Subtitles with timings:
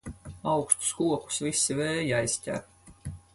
[0.53, 2.59] Augstus kokus visi vēji aizķer.